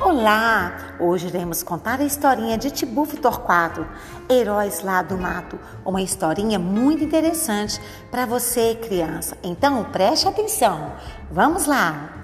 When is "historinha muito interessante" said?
6.00-7.78